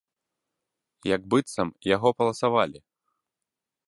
[1.15, 2.79] Як быццам яго паласавалі.